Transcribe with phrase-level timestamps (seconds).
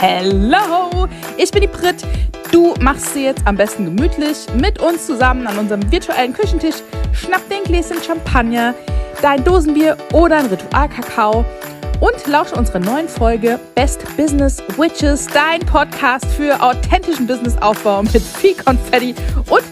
[0.00, 1.96] Hello, ich bin die Brit.
[2.52, 6.76] Du machst sie jetzt am besten gemütlich mit uns zusammen an unserem virtuellen Küchentisch.
[7.12, 8.74] Schnapp den Gläschen Champagner,
[9.22, 11.44] dein Dosenbier oder ein Ritualkakao
[11.98, 18.54] und lausche unsere neuen Folge Best Business Witches, dein Podcast für authentischen Businessaufbau mit viel
[18.54, 19.16] Konfetti
[19.50, 19.64] und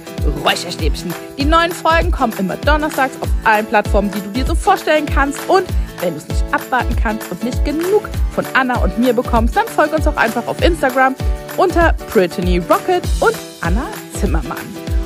[0.45, 1.15] Räucherstäbchen.
[1.39, 5.39] Die neuen Folgen kommen immer donnerstags auf allen Plattformen, die du dir so vorstellen kannst
[5.49, 5.67] und
[6.01, 9.67] wenn du es nicht abwarten kannst und nicht genug von Anna und mir bekommst, dann
[9.67, 11.15] folge uns auch einfach auf Instagram
[11.57, 14.59] unter Brittany Rocket und Anna Zimmermann.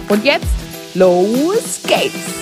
[0.08, 0.46] Und jetzt
[0.94, 2.40] los geht's!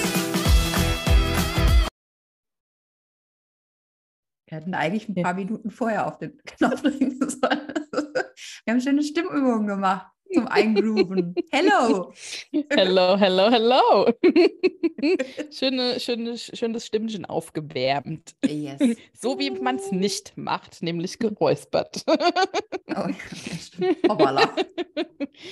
[4.46, 7.74] Wir hätten eigentlich ein paar Minuten vorher auf den Knopf drücken sollen.
[8.64, 11.34] Wir haben schöne Stimmübungen gemacht zum Eingrooven.
[11.50, 12.12] Hello!
[12.70, 14.12] Hello, hello, hello!
[15.50, 18.34] schöne, schöne, schönes Stimmchen aufgewärmt.
[18.45, 18.80] Yes.
[19.12, 22.05] So wie man es nicht macht, nämlich geräuspert.
[22.06, 22.14] Oh,
[22.89, 23.14] ja,
[23.61, 23.98] stimmt.
[24.08, 24.55] Hoppala.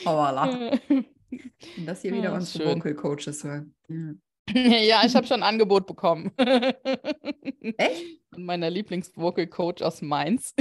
[0.04, 0.70] Hoppala.
[0.90, 2.76] Und das hier wieder Ah, unsere schön.
[2.78, 3.74] Vocal Coaches hören.
[3.88, 4.60] Ja.
[4.78, 6.32] ja, ich habe schon ein Angebot bekommen.
[6.36, 8.04] Echt?
[8.32, 10.54] Von meiner Lieblings-Vocal Coach aus Mainz.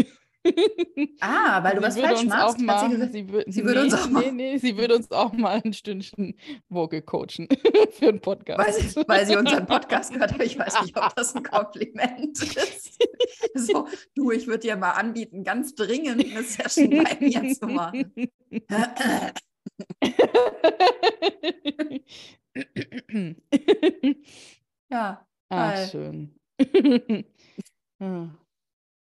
[1.21, 2.57] Ah, weil du Sie was würde falsch machst.
[2.59, 4.95] Sie mal, gesagt, sie, wür- sie würde nee, uns auch nee, mal- nee, sie würde
[4.95, 6.35] uns auch mal ein Stündchen
[6.69, 7.47] Vocal coachen
[7.91, 8.59] für einen Podcast.
[8.59, 10.41] weil, sie, weil sie unseren Podcast gehört hat.
[10.43, 13.03] Ich weiß nicht, ob das ein Kompliment ist.
[13.55, 18.13] So, du, ich würde dir mal anbieten, ganz dringend eine Session bei mir zu machen.
[24.89, 25.87] Ja, ah, Toll.
[25.91, 27.25] schön.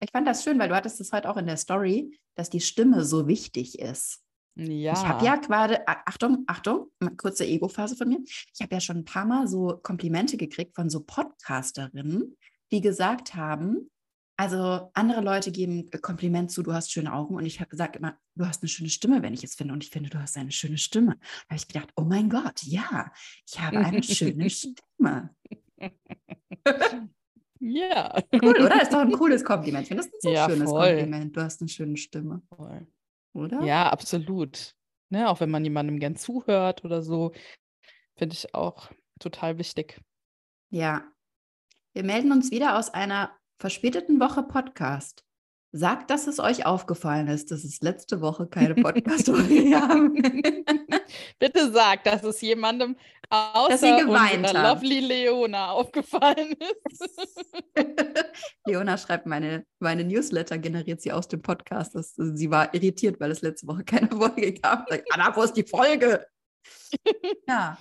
[0.02, 2.62] Ich fand das schön, weil du hattest es heute auch in der Story, dass die
[2.62, 4.24] Stimme so wichtig ist.
[4.56, 4.94] ja.
[4.94, 8.20] Ich habe ja gerade, Achtung, Achtung, kurze Ego-Phase von mir.
[8.26, 12.38] Ich habe ja schon ein paar Mal so Komplimente gekriegt von so Podcasterinnen,
[12.72, 13.90] die gesagt haben,
[14.38, 18.18] also andere Leute geben Kompliment zu, du hast schöne Augen und ich habe gesagt immer,
[18.36, 20.54] du hast eine schöne Stimme, wenn ich es finde und ich finde, du hast eine
[20.54, 21.18] schöne Stimme.
[21.20, 23.12] Da habe ich gedacht, oh mein Gott, ja,
[23.46, 25.36] ich habe eine schöne Stimme.
[27.60, 28.22] Ja.
[28.42, 28.82] Cool, oder?
[28.82, 29.84] Ist doch ein cooles Kompliment.
[29.84, 30.88] Ich finde das ein sehr Ja, schönes voll.
[30.88, 31.36] Kompliment.
[31.36, 32.88] Du hast eine schöne Stimme, Voll.
[33.34, 33.62] oder?
[33.64, 34.76] Ja, absolut.
[35.10, 37.34] Ne, auch wenn man jemandem gern zuhört oder so,
[38.16, 40.00] finde ich auch total wichtig.
[40.70, 41.04] Ja.
[41.94, 45.26] Wir melden uns wieder aus einer verspäteten Woche Podcast.
[45.72, 50.22] Sagt, dass es euch aufgefallen ist, dass es letzte Woche keine Podcast-Folge haben.
[51.38, 52.96] Bitte sag, dass es jemandem
[53.30, 54.74] außer unserer.
[54.74, 56.56] Lovely Leona aufgefallen
[56.90, 57.10] ist.
[58.66, 61.94] Leona schreibt, meine, meine Newsletter generiert sie aus dem Podcast.
[61.94, 64.90] Das, sie war irritiert, weil es letzte Woche keine Folge gab.
[64.90, 66.26] Sagt, Anna, wo ist die Folge?
[67.48, 67.78] ja.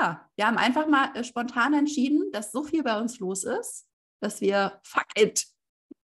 [0.00, 3.86] Ja, wir haben einfach mal äh, spontan entschieden, dass so viel bei uns los ist,
[4.20, 5.44] dass wir, fuck it,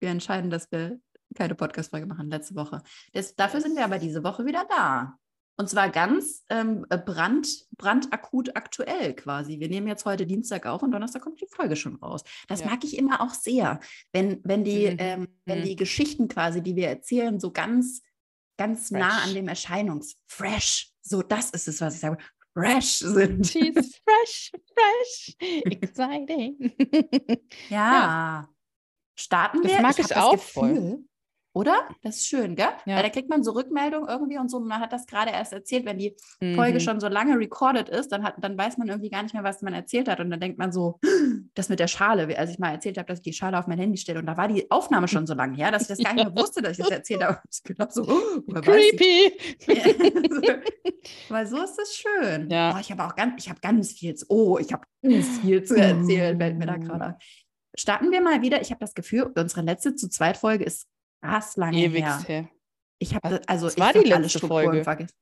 [0.03, 0.99] wir entscheiden, dass wir
[1.35, 2.83] keine Podcast-Folge machen letzte Woche.
[3.13, 5.17] Das, dafür sind wir aber diese Woche wieder da.
[5.55, 7.47] Und zwar ganz ähm, brand,
[7.77, 9.59] brandakut aktuell quasi.
[9.59, 12.23] Wir nehmen jetzt heute Dienstag auf und Donnerstag kommt die Folge schon raus.
[12.47, 12.67] Das Ja.
[12.67, 13.79] mag ich immer auch sehr,
[14.11, 14.95] wenn, wenn, die, Mhm.
[14.99, 15.63] ähm, wenn Mhm.
[15.65, 18.01] die Geschichten quasi, die wir erzählen, so ganz,
[18.57, 19.27] ganz nah Fresh.
[19.27, 20.15] an dem Erscheinungs...
[20.27, 22.17] Fresh, so das ist es, was ich sage.
[22.55, 23.47] Fresh sind.
[23.47, 25.35] She's fresh, fresh,
[25.65, 26.71] exciting.
[27.69, 28.47] Ja.
[29.15, 29.81] Starten Das wir?
[29.81, 30.99] mag ich das auch Gefühl, voll.
[31.55, 31.87] Oder?
[32.01, 32.65] Das ist schön, gell?
[32.87, 32.95] Ja.
[32.95, 34.59] Weil da kriegt man so Rückmeldung irgendwie und so.
[34.59, 36.15] Man hat das gerade erst erzählt, wenn die
[36.55, 36.79] Folge Mhm.
[36.79, 39.61] schon so lange recorded ist, dann, hat, dann weiß man irgendwie gar nicht mehr, was
[39.61, 40.19] man erzählt hat.
[40.19, 40.99] Und dann denkt man so,
[41.53, 43.77] das mit der Schale, als ich mal erzählt habe, dass ich die Schale auf mein
[43.77, 44.17] Handy stelle.
[44.17, 46.35] Und da war die Aufnahme schon so lange her, dass ich das gar nicht mehr
[46.35, 47.39] wusste, dass ich das erzählt habe.
[47.53, 48.55] Ich gedacht so, oh, ich?
[48.55, 49.37] Creepy.
[51.29, 52.49] Weil so ist es schön.
[52.49, 52.73] Ja.
[52.75, 55.63] Oh, ich habe auch ganz, ich habe ganz viel zu, oh, ich habe ganz viel
[55.63, 57.17] zu erzählen, fällt mir da gerade.
[57.75, 58.61] Starten wir mal wieder.
[58.61, 60.87] Ich habe das Gefühl, unsere letzte zu zweit Folge ist
[61.23, 62.41] krass lange Ewigst her.
[62.43, 62.49] her.
[62.99, 64.83] Ich habe das- also was ich war die letzte Folge?
[64.83, 65.15] vergessen.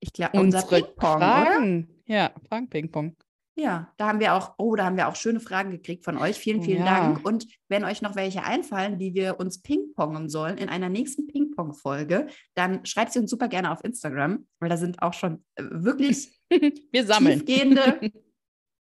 [0.00, 1.18] Ich glaube, unser Unsere Ping-Pong, oder?
[1.46, 1.88] Fragen.
[2.06, 3.16] Ja, Fragen Ping-Pong.
[3.56, 6.36] Ja, da haben wir auch, oh, da haben wir auch schöne Fragen gekriegt von euch.
[6.36, 6.98] Vielen, vielen Ja.
[6.98, 7.24] Dank.
[7.24, 12.26] Und wenn euch noch welche einfallen, die wir uns pingpongen sollen in einer nächsten Ping-Pong-Folge,
[12.54, 16.36] dann schreibt sie uns super gerne auf Instagram, weil da sind auch schon äh, wirklich
[16.90, 17.46] Wir sammeln.
[17.46, 18.00] tiefgehende,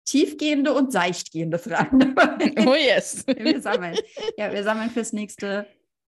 [0.09, 2.15] tiefgehende und seichtgehende Fragen.
[2.67, 3.27] Oh yes.
[3.27, 3.97] wir sammeln.
[4.37, 5.67] Ja, wir sammeln fürs nächste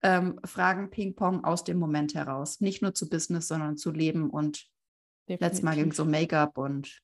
[0.03, 2.61] ähm, Fragen Ping-Pong aus dem Moment heraus.
[2.61, 4.67] Nicht nur zu Business, sondern zu Leben und
[5.29, 7.01] letztes Mal ging es um Make-up und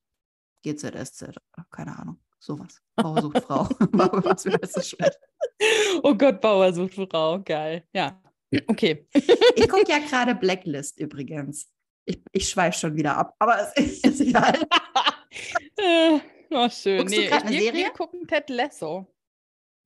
[0.64, 1.36] GZSZ.
[1.70, 2.20] Keine Ahnung.
[2.38, 2.80] Sowas.
[3.00, 3.68] Frau sucht Frau.
[3.92, 4.58] Was für.
[6.02, 7.40] Oh Gott, Bauer sucht Frau.
[7.40, 7.84] Geil.
[7.92, 8.20] Ja.
[8.66, 9.06] Okay.
[9.56, 11.70] Ich gucke ja gerade Blacklist übrigens.
[12.06, 14.58] Ich, ich schweife schon wieder ab, aber es ist, ist egal.
[16.50, 16.98] Oh, schön.
[16.98, 17.84] Guckst du nee, grad eine wir, Serie?
[17.84, 19.06] wir gucken Ted Lasso.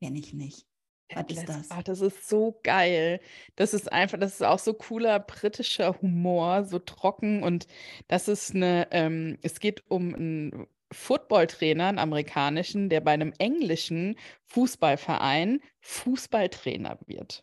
[0.01, 0.67] Kenn ich nicht.
[1.15, 1.67] Was ist das?
[1.71, 3.21] Ach, das ist so geil.
[3.57, 7.67] Das ist einfach, das ist auch so cooler britischer Humor, so trocken und
[8.09, 14.17] das ist eine, ähm, es geht um einen Footballtrainer, einen amerikanischen, der bei einem englischen
[14.45, 17.43] Fußballverein Fußballtrainer wird.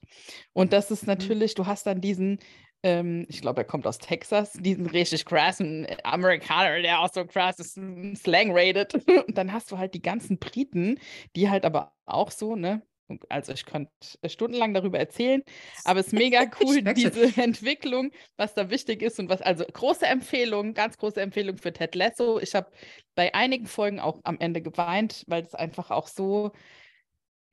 [0.54, 1.08] Und das ist mhm.
[1.10, 2.40] natürlich, du hast dann diesen
[2.84, 7.74] ähm, ich glaube, er kommt aus Texas, diesen richtig krassen Amerikaner, der auch so krasses
[7.74, 8.94] Slang rated.
[9.28, 11.00] Und dann hast du halt die ganzen Briten,
[11.36, 12.82] die halt aber auch so, ne?
[13.28, 13.92] Also ich könnte
[14.28, 15.42] stundenlang darüber erzählen,
[15.84, 20.06] aber es ist mega cool, diese Entwicklung, was da wichtig ist und was, also große
[20.06, 22.40] Empfehlung, ganz große Empfehlung für Ted Lasso.
[22.40, 22.70] Ich habe
[23.16, 26.52] bei einigen Folgen auch am Ende geweint, weil es einfach auch so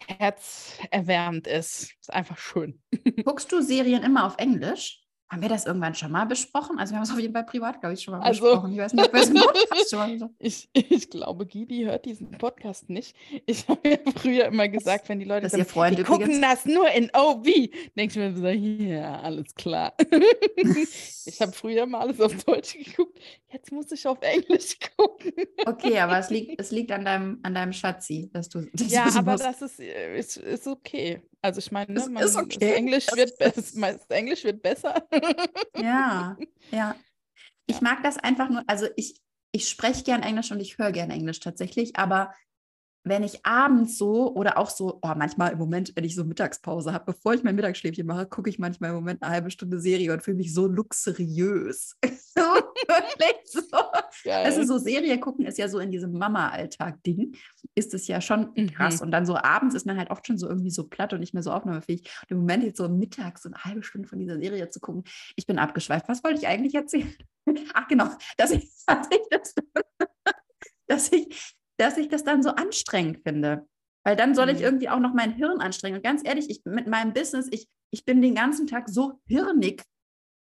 [0.06, 1.94] herzerwärmend ist.
[2.00, 2.82] Ist einfach schön.
[3.25, 5.05] Guckst du Serien immer auf Englisch?
[5.28, 6.78] Haben wir das irgendwann schon mal besprochen?
[6.78, 8.73] Also wir haben es auf jeden Fall privat, glaube ich, schon mal also, besprochen.
[8.73, 11.82] Ich weiß nicht, ob wir es im Podcast schon mal gesagt ich, ich glaube, Gidi
[11.82, 13.17] hört diesen Podcast nicht.
[13.44, 17.11] Ich habe ja früher immer gesagt, wenn die Leute sagen, die gucken das nur in
[17.12, 19.94] OV, denke ich mir so, ja, alles klar.
[21.26, 23.19] ich habe früher mal alles auf Deutsch geguckt,
[23.50, 25.32] jetzt muss ich auf Englisch gucken.
[25.67, 29.06] okay, aber es liegt, es liegt an deinem, an deinem Schatzi, dass du dass Ja,
[29.17, 29.44] aber musst.
[29.44, 31.20] das ist, äh, ist, ist okay.
[31.46, 32.58] Also ich meine, ne, ist okay.
[32.58, 33.72] das Englisch, wird das
[34.08, 35.06] Englisch wird besser.
[35.76, 36.37] ja,
[36.72, 36.96] ja.
[37.66, 39.20] Ich mag das einfach nur, also ich,
[39.52, 42.34] ich spreche gern Englisch und ich höre gern Englisch tatsächlich, aber
[43.06, 46.92] wenn ich abends so oder auch so, oh, manchmal im Moment, wenn ich so Mittagspause
[46.92, 50.12] habe, bevor ich mein Mittagsschläfchen mache, gucke ich manchmal im Moment eine halbe Stunde Serie
[50.12, 51.94] und fühle mich so luxuriös.
[52.04, 53.60] so, wirklich so.
[54.24, 54.44] Geil.
[54.44, 57.36] Also so Serie gucken ist ja so in diesem Mama-Alltag-Ding,
[57.76, 58.72] ist es ja schon mhm.
[58.72, 59.00] krass.
[59.00, 61.32] Und dann so abends ist man halt oft schon so irgendwie so platt und nicht
[61.32, 62.00] mehr so aufnahmefähig.
[62.22, 65.04] Und im Moment jetzt so mittags so eine halbe Stunde von dieser Serie zu gucken,
[65.36, 66.08] ich bin abgeschweift.
[66.08, 67.14] Was wollte ich eigentlich erzählen?
[67.74, 69.54] Ach genau, dass ich, dass ich das
[70.88, 73.67] dass ich dass ich das dann so anstrengend finde.
[74.05, 74.64] Weil dann soll ich mhm.
[74.64, 75.96] irgendwie auch noch mein Hirn anstrengen.
[75.96, 79.82] Und ganz ehrlich, ich mit meinem Business, ich, ich bin den ganzen Tag so hirnig,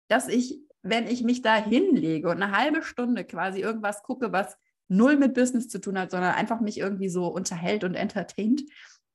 [0.09, 4.57] dass ich, wenn ich mich da hinlege und eine halbe Stunde quasi irgendwas gucke, was
[4.89, 8.63] null mit Business zu tun hat, sondern einfach mich irgendwie so unterhält und entertaint,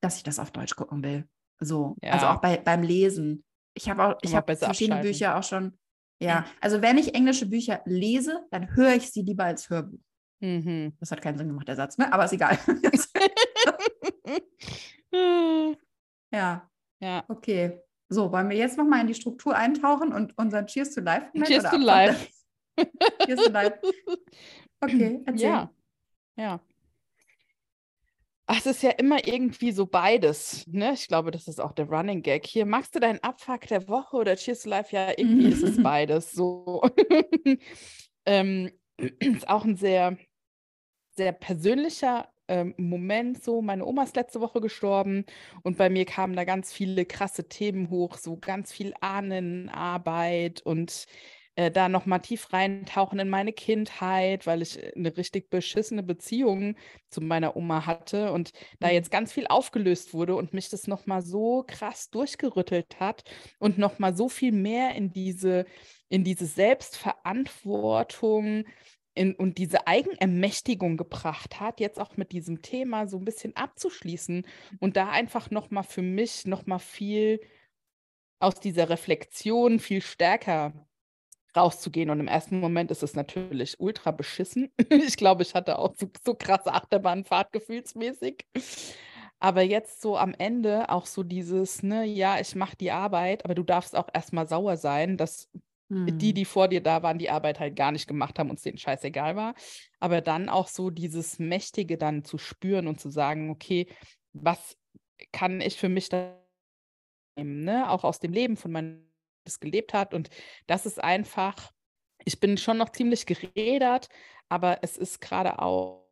[0.02, 1.28] dass ich das auf Deutsch gucken will.
[1.60, 2.14] So, ja.
[2.14, 3.44] also auch bei, beim Lesen.
[3.74, 5.78] Ich habe auch, ich habe verschiedene Bücher auch schon.
[6.22, 10.00] Ja, also wenn ich englische Bücher lese, dann höre ich sie lieber als Hörbuch.
[10.39, 10.94] Mhm.
[11.00, 12.12] Das hat keinen Sinn gemacht, der Satz, ne?
[12.12, 12.57] aber ist egal.
[16.31, 16.69] ja.
[17.01, 17.24] Ja.
[17.27, 17.80] Okay.
[18.09, 21.44] So, wollen wir jetzt nochmal in die Struktur eintauchen und unseren Cheers to Life machen?
[21.45, 22.27] Cheers to Life.
[23.25, 23.80] Cheers to Life.
[24.81, 25.47] Okay, erzähl.
[25.47, 25.71] Ja.
[26.36, 26.59] Ja.
[28.47, 30.65] Ach, es ist ja immer irgendwie so beides.
[30.65, 30.94] Ne?
[30.94, 32.47] Ich glaube, das ist auch der Running Gag.
[32.47, 34.95] Hier, magst du deinen Abfuck der Woche oder Cheers to Life?
[34.95, 36.31] Ja, irgendwie ist es beides.
[36.31, 36.81] So.
[38.25, 38.71] ähm,
[39.19, 40.18] ist auch ein sehr
[41.19, 43.62] sehr persönlicher ähm, Moment so.
[43.62, 45.25] Meine Oma ist letzte Woche gestorben
[45.63, 51.07] und bei mir kamen da ganz viele krasse Themen hoch, so ganz viel Ahnenarbeit und
[51.56, 56.77] äh, da nochmal tief reintauchen in meine Kindheit, weil ich eine richtig beschissene Beziehung
[57.10, 58.94] zu meiner Oma hatte und da mhm.
[58.94, 63.24] jetzt ganz viel aufgelöst wurde und mich das nochmal so krass durchgerüttelt hat
[63.60, 65.65] und nochmal so viel mehr in diese,
[66.07, 68.63] in diese Selbstverantwortung
[69.16, 74.46] in, und diese Eigenermächtigung gebracht hat, jetzt auch mit diesem Thema so ein bisschen abzuschließen
[74.80, 77.40] und da einfach nochmal für mich nochmal viel
[78.39, 80.74] aus dieser Reflexion viel stärker
[81.56, 82.10] rauszugehen.
[82.10, 84.72] Und im ersten Moment ist es natürlich ultra beschissen.
[84.89, 88.46] Ich glaube, ich hatte auch so, so krasse Achterbahnfahrt gefühlsmäßig.
[89.39, 93.56] Aber jetzt so am Ende auch so dieses, ne, ja, ich mache die Arbeit, aber
[93.56, 95.50] du darfst auch erstmal sauer sein, dass
[95.89, 96.36] die, hm.
[96.36, 98.77] die vor dir da waren, die Arbeit halt gar nicht gemacht haben und es denen
[98.77, 99.55] scheißegal war.
[100.00, 103.88] Aber dann auch so dieses Mächtige dann zu spüren und zu sagen, okay,
[104.34, 104.77] was
[105.31, 106.39] kann ich für mich da
[107.36, 107.89] nehmen, ne?
[107.89, 109.10] Auch aus dem Leben von meinem,
[109.46, 110.13] das gelebt hat.
[110.13, 110.29] Und
[110.67, 111.72] das ist einfach,
[112.24, 114.10] ich bin schon noch ziemlich gerädert,
[114.48, 116.08] aber es ist gerade auch.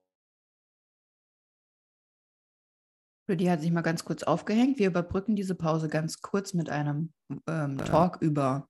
[3.30, 4.80] Die hat sich mal ganz kurz aufgehängt.
[4.80, 7.14] Wir überbrücken diese Pause ganz kurz mit einem
[7.46, 8.70] ähm, Talk über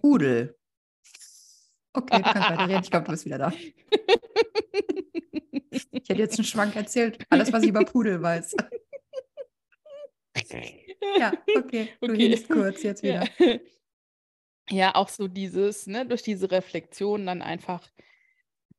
[0.00, 0.58] Pudel.
[1.94, 2.82] Okay, du kannst weiterreden.
[2.82, 3.52] Ich glaube, du bist wieder da.
[5.70, 7.18] Ich hätte jetzt einen Schwank erzählt.
[7.30, 8.56] Alles, was ich über Pudel weiß.
[11.18, 11.90] Ja, okay.
[12.00, 12.42] Du okay.
[12.48, 13.24] kurz jetzt wieder.
[13.38, 13.58] Ja.
[14.70, 17.90] ja, auch so dieses, ne, durch diese Reflexion dann einfach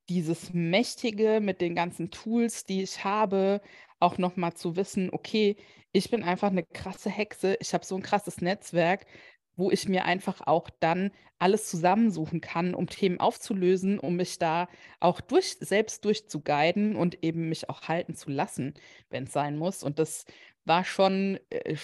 [0.09, 3.61] dieses Mächtige mit den ganzen Tools, die ich habe,
[3.99, 5.55] auch nochmal zu wissen, okay,
[5.93, 9.05] ich bin einfach eine krasse Hexe, ich habe so ein krasses Netzwerk,
[9.55, 14.69] wo ich mir einfach auch dann alles zusammensuchen kann, um Themen aufzulösen, um mich da
[14.99, 18.73] auch durch, selbst durchzuguiden und eben mich auch halten zu lassen,
[19.09, 19.83] wenn es sein muss.
[19.83, 20.25] Und das
[20.65, 21.75] war schon äh,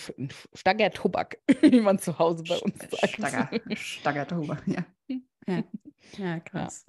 [0.53, 3.13] Stagger Tobak, wie man zu Hause bei uns sagt.
[3.13, 4.85] Stagger, Stagger Tobak, ja.
[5.47, 5.63] ja.
[6.17, 6.85] Ja, krass.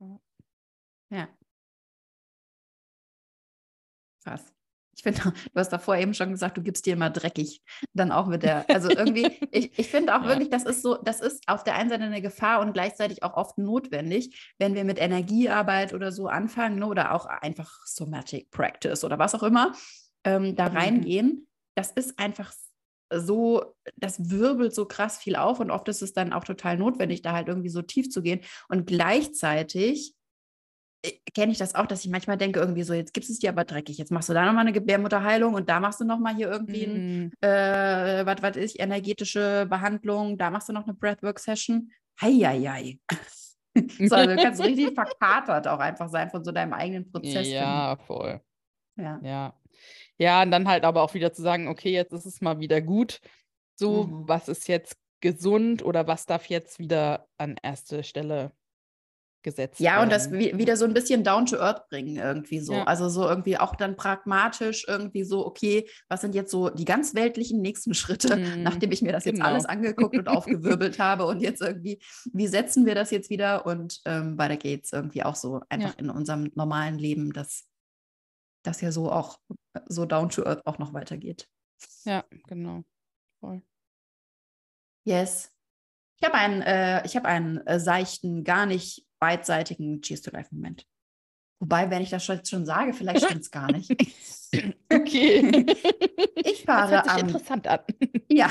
[0.00, 0.20] Ja.
[1.10, 1.28] ja.
[4.22, 4.54] Krass.
[4.96, 7.62] Ich finde, du hast davor eben schon gesagt, du gibst dir immer dreckig.
[7.92, 10.28] Dann auch mit der, also irgendwie, ich, ich finde auch ja.
[10.28, 13.34] wirklich, das ist so, das ist auf der einen Seite eine Gefahr und gleichzeitig auch
[13.34, 19.04] oft notwendig, wenn wir mit Energiearbeit oder so anfangen ne, oder auch einfach Somatic Practice
[19.04, 19.72] oder was auch immer
[20.24, 20.76] ähm, da mhm.
[20.76, 21.48] reingehen.
[21.74, 22.52] Das ist einfach
[23.12, 27.22] so, das wirbelt so krass viel auf und oft ist es dann auch total notwendig,
[27.22, 28.40] da halt irgendwie so tief zu gehen.
[28.68, 30.13] Und gleichzeitig
[31.34, 33.64] kenne ich das auch, dass ich manchmal denke, irgendwie so, jetzt gibt es dir aber
[33.64, 36.86] dreckig, jetzt machst du da nochmal eine Gebärmutterheilung und da machst du nochmal hier irgendwie
[36.86, 36.90] mm.
[36.90, 41.90] ein, äh, was, was ist, energetische Behandlung, da machst du noch eine Breathwork-Session.
[42.20, 42.98] Heieiei.
[43.74, 47.48] so, also du kannst richtig verkatert auch einfach sein von so deinem eigenen Prozess.
[47.48, 48.40] Ja, voll.
[48.96, 49.20] Ja.
[49.22, 49.54] ja.
[50.16, 52.80] Ja, und dann halt aber auch wieder zu sagen, okay, jetzt ist es mal wieder
[52.80, 53.20] gut.
[53.74, 54.28] So, mhm.
[54.28, 58.52] was ist jetzt gesund oder was darf jetzt wieder an erste Stelle
[59.44, 60.04] gesetzt ja, werden.
[60.04, 62.72] Und das wieder so ein bisschen down to earth bringen, irgendwie so.
[62.72, 62.84] Ja.
[62.84, 67.14] Also so irgendwie auch dann pragmatisch irgendwie so, okay, was sind jetzt so die ganz
[67.14, 68.64] weltlichen nächsten Schritte, mhm.
[68.64, 69.46] nachdem ich mir das jetzt genau.
[69.46, 72.00] alles angeguckt und aufgewirbelt habe und jetzt irgendwie,
[72.32, 73.64] wie setzen wir das jetzt wieder?
[73.66, 75.98] Und ähm, weiter geht's irgendwie auch so einfach ja.
[75.98, 77.68] in unserem normalen Leben, dass
[78.64, 79.38] das ja so auch
[79.86, 81.46] so down to earth auch noch weitergeht.
[82.04, 82.82] Ja, genau.
[83.40, 83.62] Voll.
[85.04, 85.52] Yes.
[86.16, 90.54] Ich habe einen, äh, ich habe einen äh, seichten, gar nicht beidseitigen Cheers to Life
[90.54, 90.86] Moment.
[91.58, 93.90] Wobei, wenn ich das schon sage, vielleicht stimmt es gar nicht.
[94.92, 95.64] okay.
[96.44, 97.80] Ich fahre das hört sich am, interessant an.
[98.28, 98.50] Ja.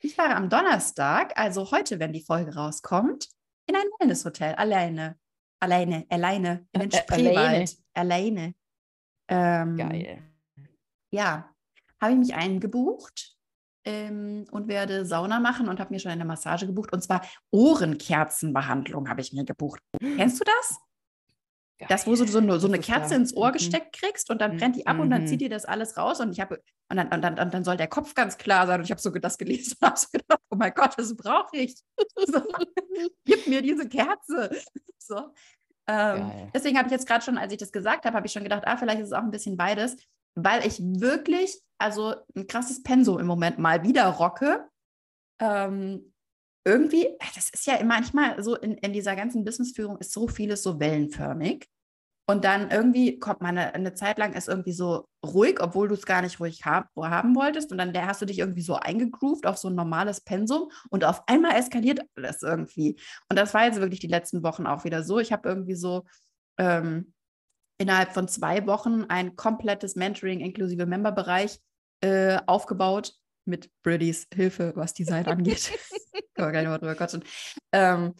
[0.00, 3.28] Ich fahre am Donnerstag, also heute, wenn die Folge rauskommt,
[3.66, 5.18] in ein Wellnesshotel alleine.
[5.58, 7.74] Alleine, alleine, in den Spreewald.
[7.94, 8.54] Alleine.
[9.28, 10.22] Ähm, Geil.
[11.12, 11.54] Ja,
[11.98, 13.31] habe ich mich eingebucht
[13.84, 16.92] ähm, und werde Sauna machen und habe mir schon eine Massage gebucht.
[16.92, 19.80] Und zwar Ohrenkerzenbehandlung habe ich mir gebucht.
[20.00, 20.78] Kennst du das?
[21.78, 21.88] Geil.
[21.88, 23.54] Das, wo du so eine, so eine Kerze ins Ohr mhm.
[23.54, 25.02] gesteckt kriegst und dann brennt die ab mhm.
[25.02, 25.44] und dann zieht mhm.
[25.44, 26.20] dir das alles raus.
[26.20, 28.80] Und ich habe, und dann, und dann, und dann soll der Kopf ganz klar sein.
[28.80, 31.56] Und ich habe so das gelesen und habe so gedacht, oh mein Gott, das brauche
[31.56, 31.74] ich.
[32.24, 32.40] So,
[33.24, 34.50] gib mir diese Kerze.
[34.98, 35.32] So.
[35.88, 38.44] Ähm, deswegen habe ich jetzt gerade schon, als ich das gesagt habe, habe ich schon
[38.44, 39.96] gedacht, ah, vielleicht ist es auch ein bisschen beides
[40.34, 44.68] weil ich wirklich, also ein krasses Pensum im Moment mal wieder rocke.
[45.40, 46.12] Ähm,
[46.64, 50.78] irgendwie, das ist ja manchmal so in, in dieser ganzen Businessführung ist so vieles so
[50.78, 51.68] wellenförmig.
[52.28, 55.94] Und dann irgendwie kommt man eine, eine Zeit lang ist irgendwie so ruhig, obwohl du
[55.94, 57.72] es gar nicht ruhig hab, haben wolltest.
[57.72, 61.04] Und dann der hast du dich irgendwie so eingegroovt auf so ein normales Pensum und
[61.04, 62.96] auf einmal eskaliert alles irgendwie.
[63.28, 65.18] Und das war jetzt wirklich die letzten Wochen auch wieder so.
[65.18, 66.04] Ich habe irgendwie so
[66.58, 67.12] ähm,
[67.82, 71.58] innerhalb von zwei Wochen ein komplettes Mentoring inklusive Memberbereich
[72.00, 75.72] äh, aufgebaut mit Briddies Hilfe, was Design angeht.
[76.34, 77.24] Kann man gar nicht mal drüber quatschen.
[77.72, 78.14] Ähm,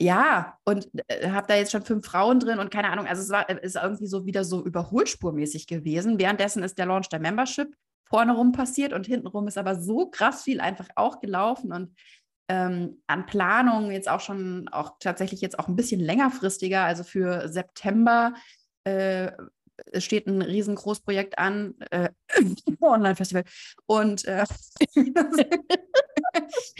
[0.00, 3.30] ja, und äh, habe da jetzt schon fünf Frauen drin und keine Ahnung, also es
[3.30, 6.18] war, ist irgendwie so wieder so überholspurmäßig gewesen.
[6.18, 7.74] Währenddessen ist der Launch der Membership
[8.08, 11.94] vorne rum passiert und hintenrum ist aber so krass viel einfach auch gelaufen und
[12.48, 17.48] ähm, an Planungen jetzt auch schon, auch tatsächlich jetzt auch ein bisschen längerfristiger, also für
[17.48, 18.32] September
[18.88, 19.32] äh,
[19.92, 22.10] es steht ein riesengroßes Projekt an, äh,
[22.80, 23.44] Online-Festival.
[23.86, 24.44] Und äh,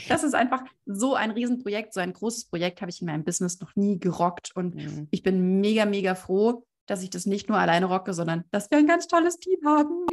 [0.07, 3.59] das ist einfach so ein Riesenprojekt, so ein großes Projekt habe ich in meinem Business
[3.59, 4.55] noch nie gerockt.
[4.55, 5.07] Und mhm.
[5.11, 8.77] ich bin mega, mega froh, dass ich das nicht nur alleine rocke, sondern dass wir
[8.77, 10.05] ein ganz tolles Team haben.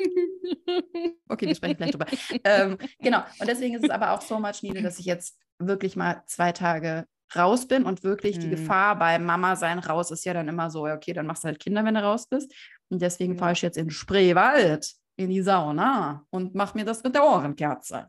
[1.29, 2.07] okay, wir sprechen gleich drüber.
[2.45, 3.23] ähm, genau.
[3.41, 6.53] Und deswegen ist es aber auch so much needed, dass ich jetzt wirklich mal zwei
[6.53, 8.41] Tage raus bin und wirklich mhm.
[8.43, 11.49] die Gefahr beim Mama sein raus ist ja dann immer so, okay, dann machst du
[11.49, 12.53] halt Kinder, wenn du raus bist.
[12.89, 13.39] Und deswegen ja.
[13.39, 18.09] fahre ich jetzt in Spreewald in die Sauna und mache mir das mit der Ohrenkerze.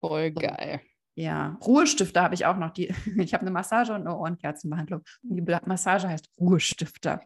[0.00, 0.80] Voll geil.
[1.16, 2.70] Ja, Ruhestifter habe ich auch noch.
[2.70, 5.02] Die, ich habe eine Massage und eine Ohrenkerzenbehandlung.
[5.22, 7.20] Und die Massage heißt Ruhestifter.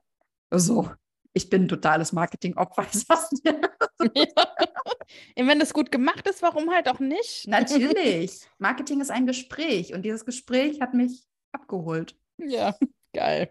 [0.50, 0.90] So,
[1.32, 2.86] ich bin ein totales Marketing-Opfer.
[4.14, 4.47] ja.
[5.46, 7.46] Wenn das gut gemacht ist, warum halt auch nicht?
[7.48, 8.40] Natürlich.
[8.58, 12.16] Marketing ist ein Gespräch und dieses Gespräch hat mich abgeholt.
[12.38, 12.74] Ja,
[13.14, 13.48] geil.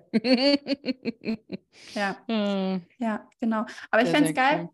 [1.93, 2.17] ja.
[2.27, 2.81] Hm.
[2.97, 3.65] Ja, genau.
[3.91, 4.69] Aber ich fände es geil, cool.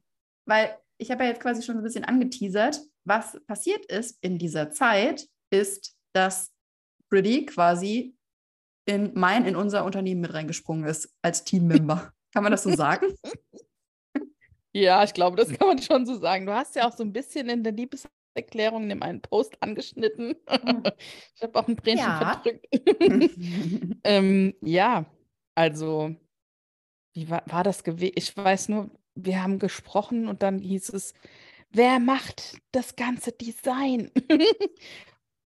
[0.45, 4.71] weil ich habe ja jetzt quasi schon ein bisschen angeteasert, was passiert ist in dieser
[4.71, 6.51] Zeit, ist, dass
[7.09, 8.15] Pretty quasi
[8.85, 12.13] in mein, in unser Unternehmen mit reingesprungen ist als Teammember.
[12.33, 13.07] Kann man das so sagen?
[14.73, 16.45] Ja, ich glaube, das kann man schon so sagen.
[16.45, 20.35] Du hast ja auch so ein bisschen in der Liebes Erklärung in einen Post angeschnitten.
[20.49, 20.83] Mhm.
[21.35, 22.41] ich habe auch ein Tränchen ja.
[22.41, 22.67] verdrückt.
[24.03, 25.05] ähm, ja,
[25.55, 26.15] also,
[27.13, 28.13] wie war, war das gewesen?
[28.15, 31.13] Ich weiß nur, wir haben gesprochen und dann hieß es,
[31.69, 34.09] wer macht das ganze Design?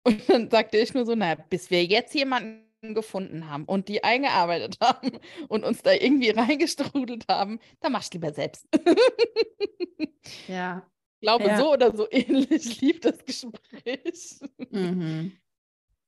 [0.04, 4.04] und dann sagte ich nur so, naja, bis wir jetzt jemanden gefunden haben und die
[4.04, 8.66] eingearbeitet haben und uns da irgendwie reingestrudelt haben, dann machst du lieber selbst.
[10.48, 10.86] ja.
[11.18, 11.56] Ich glaube, ja.
[11.56, 14.38] so oder so ähnlich lief das Gespräch.
[14.70, 15.32] Mhm.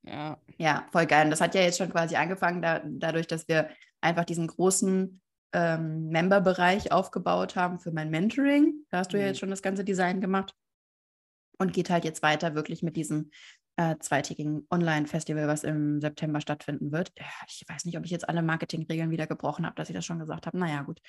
[0.02, 0.38] Ja.
[0.58, 1.24] Ja, voll geil.
[1.24, 3.70] Und das hat ja jetzt schon quasi angefangen, da, dadurch, dass wir
[4.00, 5.20] einfach diesen großen
[5.52, 8.84] ähm, Member-Bereich aufgebaut haben für mein Mentoring.
[8.90, 9.22] Da hast du mhm.
[9.22, 10.54] ja jetzt schon das ganze Design gemacht.
[11.60, 13.32] Und geht halt jetzt weiter wirklich mit diesem
[13.78, 17.12] äh, zweitägigen Online-Festival, was im September stattfinden wird.
[17.46, 20.18] Ich weiß nicht, ob ich jetzt alle Marketingregeln wieder gebrochen habe, dass ich das schon
[20.18, 20.58] gesagt habe.
[20.58, 21.00] Naja, gut.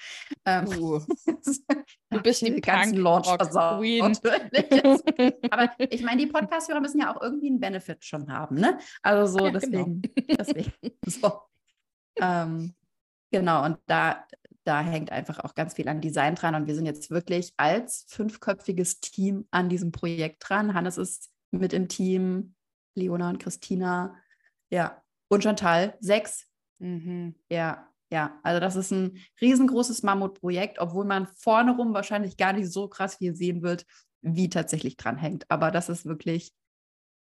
[0.45, 1.01] Ähm, uh.
[2.11, 3.83] du bist die ganzen Launch versaut.
[5.51, 8.77] Aber ich meine, die Podcast-Hörer müssen ja auch irgendwie einen Benefit schon haben, ne?
[9.01, 10.01] Also so, ja, deswegen.
[10.03, 10.35] Genau.
[10.37, 10.71] deswegen.
[11.07, 11.41] So.
[12.21, 12.75] Ähm,
[13.31, 14.27] genau, und da,
[14.63, 16.53] da hängt einfach auch ganz viel an Design dran.
[16.53, 20.75] Und wir sind jetzt wirklich als fünfköpfiges Team an diesem Projekt dran.
[20.75, 22.53] Hannes ist mit im Team,
[22.95, 24.15] Leona und Christina.
[24.69, 25.01] Ja.
[25.27, 26.47] Und Chantal, sechs.
[26.79, 27.35] Mhm.
[27.49, 28.39] Ja, ja.
[28.43, 33.17] Also das ist ein riesengroßes Mammutprojekt, obwohl man vorne rum wahrscheinlich gar nicht so krass
[33.17, 33.85] viel sehen wird,
[34.21, 35.49] wie tatsächlich dran hängt.
[35.49, 36.53] Aber das ist wirklich,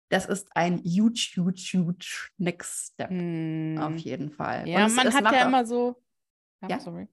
[0.08, 3.10] das ist ein huge, huge, huge Next Step.
[3.10, 3.78] Mhm.
[3.78, 4.68] Auf jeden Fall.
[4.68, 6.02] Ja, es, man es hat ja immer so.
[6.62, 6.80] Ja, ja?
[6.80, 7.08] sorry.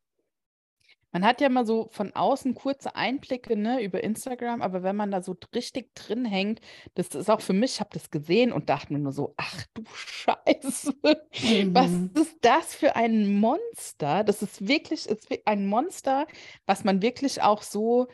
[1.13, 5.11] Man hat ja mal so von außen kurze Einblicke ne, über Instagram, aber wenn man
[5.11, 6.59] da so richtig drin hängt,
[6.95, 9.63] das ist auch für mich, ich habe das gesehen und dachte mir nur so, ach
[9.75, 11.75] du Scheiße, mhm.
[11.75, 14.23] was ist das für ein Monster?
[14.23, 16.25] Das ist wirklich ist ein Monster,
[16.65, 18.07] was man wirklich auch so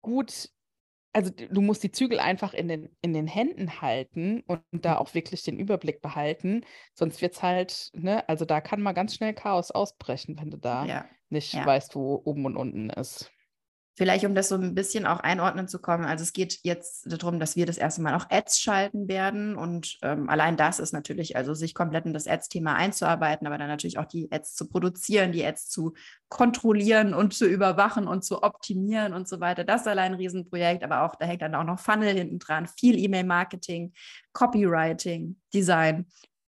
[0.00, 0.50] gut
[1.14, 5.14] also du musst die Zügel einfach in den, in den Händen halten und, da auch
[5.14, 6.64] wirklich den Überblick behalten.
[6.92, 10.58] Sonst wird es halt, ne, also da kann mal ganz schnell Chaos ausbrechen, wenn du
[10.58, 11.06] da ja.
[11.34, 11.66] Nicht ja.
[11.66, 13.30] weißt, wo oben und unten ist.
[13.96, 16.04] Vielleicht, um das so ein bisschen auch einordnen zu kommen.
[16.04, 19.54] Also es geht jetzt darum, dass wir das erste Mal auch Ads schalten werden.
[19.54, 23.68] Und ähm, allein das ist natürlich, also sich komplett in das Ads-Thema einzuarbeiten, aber dann
[23.68, 25.94] natürlich auch die Ads zu produzieren, die Ads zu
[26.28, 29.62] kontrollieren und zu überwachen und zu optimieren und so weiter.
[29.62, 32.66] Das ist allein ein Riesenprojekt, aber auch, da hängt dann auch noch Funnel hinten dran,
[32.66, 33.92] viel E-Mail-Marketing,
[34.32, 36.06] Copywriting, Design.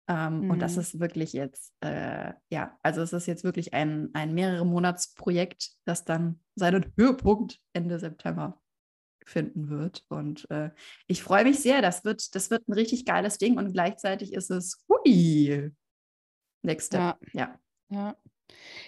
[0.07, 0.51] Ähm, mhm.
[0.51, 0.81] Und das mhm.
[0.81, 6.05] ist wirklich jetzt, äh, ja, also es ist jetzt wirklich ein, ein mehrere Monatsprojekt, das
[6.05, 8.61] dann seinen Höhepunkt Ende September
[9.25, 10.05] finden wird.
[10.07, 10.71] Und äh,
[11.07, 11.81] ich freue mich sehr.
[11.81, 15.71] Das wird, das wird ein richtig geiles Ding und gleichzeitig ist es hui.
[16.63, 17.17] Next step.
[17.33, 17.33] Ja.
[17.33, 17.59] ja.
[17.89, 18.15] ja.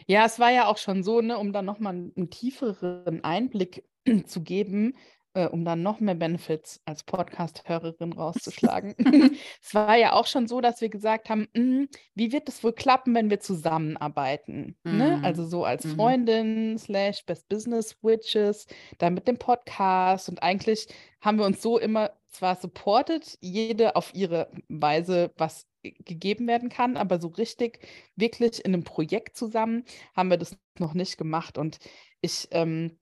[0.08, 3.84] Ja, es war ja auch schon so, ne, um dann nochmal einen tieferen Einblick
[4.26, 4.96] zu geben,
[5.34, 8.96] äh, um dann noch mehr Benefits als Podcast-Hörerin rauszuschlagen.
[9.62, 12.74] es war ja auch schon so, dass wir gesagt haben, mh, wie wird es wohl
[12.74, 14.76] klappen, wenn wir zusammenarbeiten?
[14.84, 14.98] Mm.
[14.98, 15.18] Ne?
[15.18, 15.26] Mhm.
[15.26, 15.96] Also so als mm.
[15.96, 20.88] Freundin slash Best Business Witches, dann mit dem Podcast und eigentlich
[21.22, 26.98] haben wir uns so immer zwar supported, jede auf ihre Weise, was gegeben werden kann,
[26.98, 31.80] aber so richtig, wirklich in einem Projekt zusammen haben wir das noch nicht gemacht und
[32.22, 32.98] ich ähm,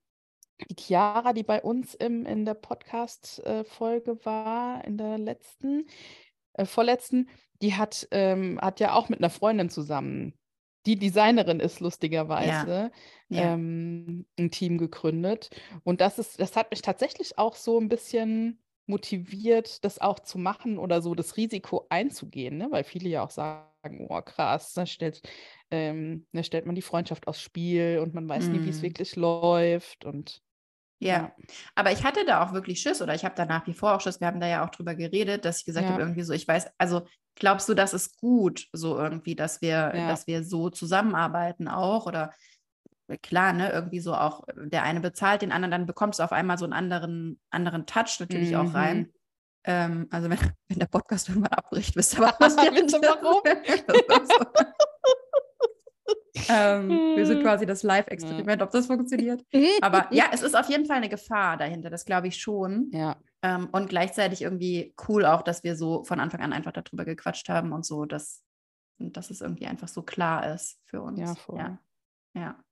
[0.70, 5.86] die Chiara, die bei uns im, in der Podcast-Folge äh, war, in der letzten,
[6.54, 7.28] äh, vorletzten,
[7.62, 10.34] die hat, ähm, hat ja auch mit einer Freundin zusammen,
[10.86, 12.90] die Designerin ist lustigerweise,
[13.28, 13.52] ja.
[13.52, 15.50] Ähm, ein Team gegründet.
[15.84, 20.38] Und das ist, das hat mich tatsächlich auch so ein bisschen motiviert, das auch zu
[20.38, 22.68] machen oder so das Risiko einzugehen, ne?
[22.70, 25.20] weil viele ja auch sagen, oh krass, da stellt,
[25.70, 28.52] ähm, da stellt man die Freundschaft aufs Spiel und man weiß mm.
[28.52, 28.82] nie, wie es mhm.
[28.82, 30.42] wirklich läuft und
[31.00, 31.32] ja,
[31.74, 34.00] aber ich hatte da auch wirklich Schiss oder ich habe da nach wie vor auch
[34.00, 34.20] Schiss.
[34.20, 35.92] Wir haben da ja auch drüber geredet, dass ich gesagt ja.
[35.92, 37.06] habe, irgendwie so, ich weiß, also
[37.36, 40.08] glaubst du, das ist gut, so irgendwie, dass wir, ja.
[40.08, 42.32] dass wir so zusammenarbeiten auch oder
[43.06, 46.32] äh, klar, ne, irgendwie so auch, der eine bezahlt den anderen, dann bekommst du auf
[46.32, 48.56] einmal so einen anderen, anderen Touch natürlich mhm.
[48.56, 48.98] auch rein.
[48.98, 49.12] Mhm.
[49.64, 52.92] Ähm, also wenn, wenn der Podcast irgendwann abbricht, wisst ihr, was passiert.
[52.92, 53.42] warum?
[56.48, 57.44] ähm, wir sind hm.
[57.44, 59.42] quasi das Live-Experiment, ob das funktioniert.
[59.80, 62.90] Aber ja, es ist auf jeden Fall eine Gefahr dahinter, das glaube ich schon.
[62.92, 63.16] Ja.
[63.42, 67.48] Ähm, und gleichzeitig irgendwie cool auch, dass wir so von Anfang an einfach darüber gequatscht
[67.48, 68.42] haben und so, dass,
[68.98, 71.20] dass es irgendwie einfach so klar ist für uns.
[71.20, 71.58] Ja, voll.
[71.58, 71.78] Ja.
[72.34, 72.64] ja.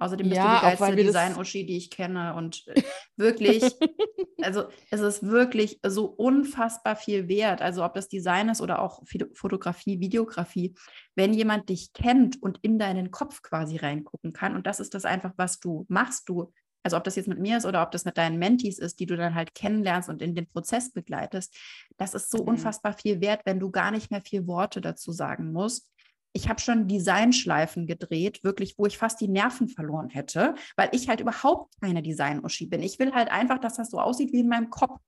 [0.00, 2.34] Außerdem bist ja, du die geilste Design-Uschi, die ich kenne.
[2.34, 2.82] Und äh,
[3.16, 3.62] wirklich,
[4.42, 7.60] also es ist wirklich so unfassbar viel wert.
[7.60, 9.02] Also ob das Design ist oder auch
[9.34, 10.74] Fotografie, Videografie.
[11.14, 15.04] Wenn jemand dich kennt und in deinen Kopf quasi reingucken kann, und das ist das
[15.04, 16.50] einfach, was du machst, du
[16.82, 19.06] also ob das jetzt mit mir ist oder ob das mit deinen Mentees ist, die
[19.06, 21.54] du dann halt kennenlernst und in den Prozess begleitest,
[21.98, 22.48] das ist so mhm.
[22.48, 25.90] unfassbar viel wert, wenn du gar nicht mehr viel Worte dazu sagen musst.
[26.32, 31.08] Ich habe schon Designschleifen gedreht, wirklich, wo ich fast die Nerven verloren hätte, weil ich
[31.08, 32.82] halt überhaupt keine Design-Uschi bin.
[32.82, 35.00] Ich will halt einfach, dass das so aussieht wie in meinem Kopf.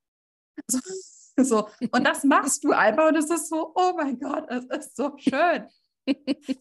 [0.67, 0.79] So,
[1.37, 1.69] so.
[1.93, 5.13] Und das machst du einfach und es ist so, oh mein Gott, es ist so
[5.17, 5.67] schön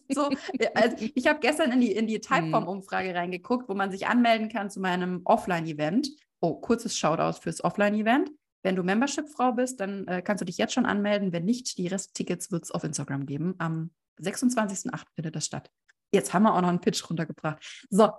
[0.08, 0.30] so,
[0.74, 3.16] also ich habe gestern in die, in die Typeform-Umfrage hm.
[3.16, 6.10] reingeguckt, wo man sich anmelden kann zu meinem Offline-Event.
[6.40, 8.30] Oh, kurzes Shoutout fürs Offline-Event.
[8.62, 11.32] Wenn du Membership-Frau bist, dann äh, kannst du dich jetzt schon anmelden.
[11.32, 13.54] Wenn nicht, die Resttickets wird es auf Instagram geben.
[13.58, 15.04] Am 26.08.
[15.14, 15.70] findet das statt.
[16.12, 17.86] Jetzt haben wir auch noch einen Pitch runtergebracht.
[17.88, 18.10] So,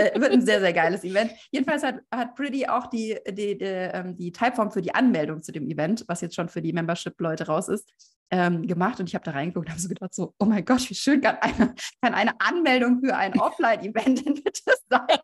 [0.00, 1.32] äh, wird ein sehr, sehr geiles Event.
[1.50, 5.52] Jedenfalls hat, hat Pretty auch die, die, die, ähm, die Typeform für die Anmeldung zu
[5.52, 7.92] dem Event, was jetzt schon für die Membership-Leute raus ist,
[8.30, 9.00] ähm, gemacht.
[9.00, 11.20] Und ich habe da reingeguckt und habe so gedacht, so, oh mein Gott, wie schön
[11.20, 15.18] kann eine, kann eine Anmeldung für ein Offline-Event denn bitte sein?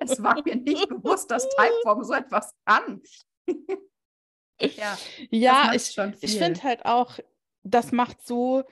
[0.00, 3.02] es war mir nicht bewusst, dass Typeform so etwas kann.
[4.60, 4.96] ja,
[5.30, 7.18] ja ich, ich finde halt auch,
[7.64, 8.64] das macht so,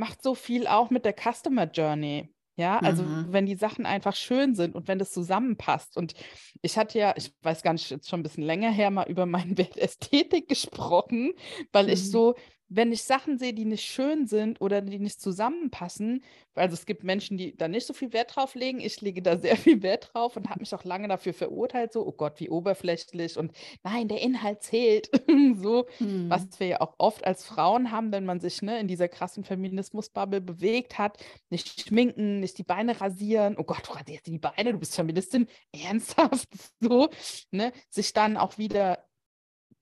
[0.00, 2.34] macht so viel auch mit der Customer Journey.
[2.56, 3.26] Ja, also mhm.
[3.30, 5.96] wenn die Sachen einfach schön sind und wenn das zusammenpasst.
[5.96, 6.14] Und
[6.60, 9.24] ich hatte ja, ich weiß gar nicht, jetzt schon ein bisschen länger her, mal über
[9.24, 11.32] meinen Wert Ästhetik gesprochen,
[11.72, 11.92] weil mhm.
[11.92, 12.34] ich so
[12.70, 16.22] wenn ich Sachen sehe, die nicht schön sind oder die nicht zusammenpassen,
[16.54, 19.36] also es gibt Menschen, die da nicht so viel Wert drauf legen, ich lege da
[19.38, 22.48] sehr viel Wert drauf und habe mich auch lange dafür verurteilt, so, oh Gott, wie
[22.48, 23.52] oberflächlich und
[23.82, 25.10] nein, der Inhalt zählt,
[25.56, 26.30] so, hm.
[26.30, 29.42] was wir ja auch oft als Frauen haben, wenn man sich ne, in dieser krassen
[29.42, 31.18] Feminismus-Bubble bewegt hat,
[31.50, 35.48] nicht schminken, nicht die Beine rasieren, oh Gott, du rasierst die Beine, du bist Feministin,
[35.72, 37.08] ernsthaft, so,
[37.50, 39.09] ne, sich dann auch wieder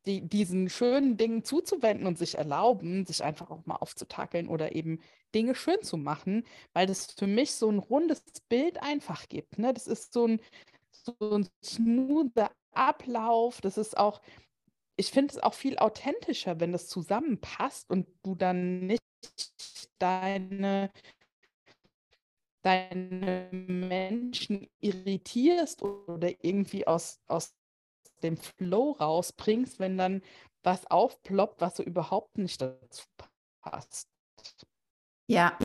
[0.09, 5.01] die, diesen schönen Dingen zuzuwenden und sich erlauben, sich einfach auch mal aufzutakeln oder eben
[5.35, 9.59] Dinge schön zu machen, weil das für mich so ein rundes Bild einfach gibt.
[9.59, 9.73] Ne?
[9.75, 10.41] Das ist so ein,
[10.91, 13.61] so ein smoother Ablauf.
[13.61, 14.23] Das ist auch,
[14.97, 19.03] ich finde es auch viel authentischer, wenn das zusammenpasst und du dann nicht
[19.99, 20.91] deine
[22.63, 27.55] deine Menschen irritierst oder irgendwie aus, aus
[28.23, 30.23] dem Flow rausbringst, wenn dann
[30.63, 33.05] was aufploppt, was so überhaupt nicht dazu
[33.63, 34.09] passt.
[35.31, 35.59] Ja,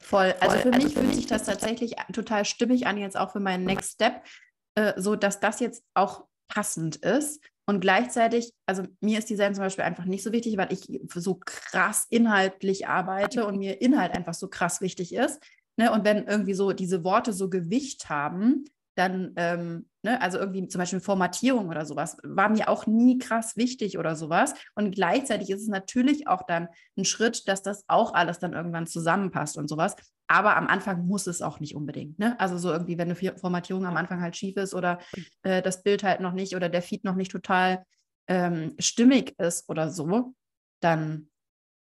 [0.00, 0.34] voll.
[0.40, 3.64] Also für also mich fühlt sich das tatsächlich total stimmig an, jetzt auch für meinen
[3.64, 4.24] Next Step,
[4.76, 7.42] äh, so dass das jetzt auch passend ist.
[7.66, 11.38] Und gleichzeitig, also mir ist Design zum Beispiel einfach nicht so wichtig, weil ich so
[11.44, 15.40] krass inhaltlich arbeite und mir Inhalt einfach so krass wichtig ist.
[15.76, 15.92] Ne?
[15.92, 18.64] Und wenn irgendwie so diese Worte so Gewicht haben,
[18.96, 23.56] dann, ähm, ne, also irgendwie zum Beispiel Formatierung oder sowas, war mir auch nie krass
[23.56, 24.54] wichtig oder sowas.
[24.74, 28.86] Und gleichzeitig ist es natürlich auch dann ein Schritt, dass das auch alles dann irgendwann
[28.86, 29.96] zusammenpasst und sowas.
[30.28, 32.18] Aber am Anfang muss es auch nicht unbedingt.
[32.18, 32.38] Ne?
[32.40, 34.98] Also so irgendwie, wenn eine Formatierung am Anfang halt schief ist oder
[35.42, 37.84] äh, das Bild halt noch nicht oder der Feed noch nicht total
[38.28, 40.34] ähm, stimmig ist oder so,
[40.80, 41.28] dann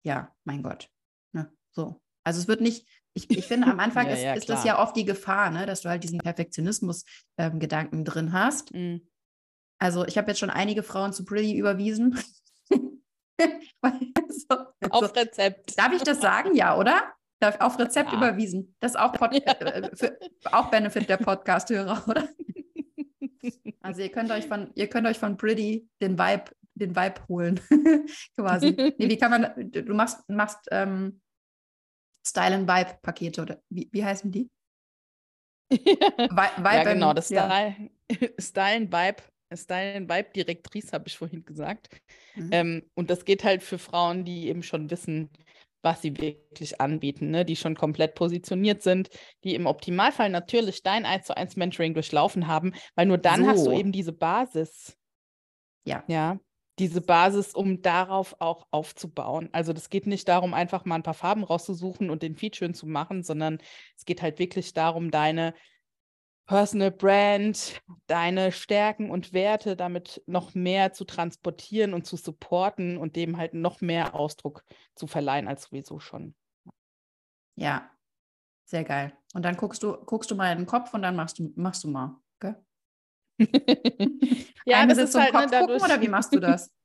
[0.04, 0.88] ja, mein Gott.
[1.32, 1.50] Ne?
[1.72, 2.00] So.
[2.22, 4.82] Also es wird nicht, ich, ich finde, am Anfang ja, ist, ja, ist das ja
[4.82, 8.74] oft die Gefahr, ne, dass du halt diesen Perfektionismus-Gedanken ähm, drin hast.
[8.74, 9.08] Mhm.
[9.78, 12.18] Also ich habe jetzt schon einige Frauen zu Pretty überwiesen.
[12.70, 14.56] so,
[14.90, 15.78] auf Rezept.
[15.78, 16.54] Darf ich das sagen?
[16.56, 17.12] Ja, oder?
[17.40, 18.18] Darf, auf Rezept ja.
[18.18, 18.74] überwiesen.
[18.80, 20.18] Das ist auch, Pod äh, für,
[20.50, 22.28] auch Benefit der Podcast-Hörer, oder?
[23.80, 27.60] Also ihr könnt euch von, ihr könnt euch von Pretty den Vibe, den Vibe holen.
[28.36, 28.70] Quasi.
[28.70, 31.20] Nee, wie kann man, du machst, machst ähm,
[32.26, 34.50] Style and Vibe Pakete oder wie, wie heißen die?
[35.70, 38.28] Vibe ja, genau, das Style, ja.
[38.38, 39.22] Style and Vibe,
[39.54, 41.88] Style and Vibe Direktrice habe ich vorhin gesagt.
[42.34, 42.50] Mhm.
[42.52, 45.30] Ähm, und das geht halt für Frauen, die eben schon wissen,
[45.82, 47.44] was sie wirklich anbieten, ne?
[47.44, 49.10] die schon komplett positioniert sind,
[49.44, 53.50] die im Optimalfall natürlich dein 1 zu 1 Mentoring durchlaufen haben, weil nur dann so.
[53.50, 54.96] hast du eben diese Basis.
[55.84, 56.02] Ja.
[56.08, 56.38] Ja
[56.78, 59.48] diese Basis, um darauf auch aufzubauen.
[59.52, 62.86] Also das geht nicht darum, einfach mal ein paar Farben rauszusuchen und den schön zu
[62.86, 63.58] machen, sondern
[63.96, 65.54] es geht halt wirklich darum, deine
[66.46, 73.16] Personal Brand, deine Stärken und Werte damit noch mehr zu transportieren und zu supporten und
[73.16, 74.62] dem halt noch mehr Ausdruck
[74.94, 76.34] zu verleihen als sowieso schon.
[77.56, 77.90] Ja,
[78.64, 79.16] sehr geil.
[79.32, 81.84] Und dann guckst du, guckst du mal in den Kopf und dann machst du, machst
[81.84, 82.20] du mal.
[84.66, 85.82] Ja, Eine das ist halt Kopf ne, dadurch...
[85.82, 86.70] gucken, oder wie machst du das?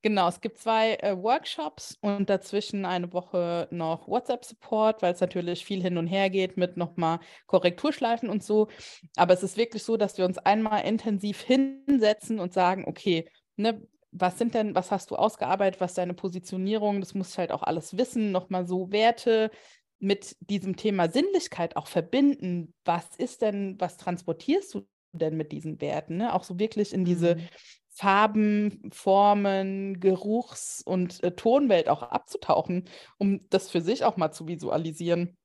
[0.00, 5.64] Genau, es gibt zwei äh, Workshops und dazwischen eine Woche noch WhatsApp-Support, weil es natürlich
[5.64, 8.68] viel hin und her geht mit nochmal Korrekturschleifen und so.
[9.16, 13.82] Aber es ist wirklich so, dass wir uns einmal intensiv hinsetzen und sagen, okay, ne,
[14.12, 17.50] was sind denn, was hast du ausgearbeitet, was ist deine Positionierung, das muss ich halt
[17.50, 19.50] auch alles wissen, nochmal so Werte
[19.98, 22.72] mit diesem Thema Sinnlichkeit auch verbinden.
[22.84, 26.16] Was ist denn, was transportierst du denn mit diesen Werten?
[26.18, 26.34] Ne?
[26.34, 27.48] Auch so wirklich in diese Mhm.
[27.90, 34.46] Farben, Formen, Geruchs- und äh, Tonwelt auch abzutauchen, um das für sich auch mal zu
[34.46, 35.36] visualisieren.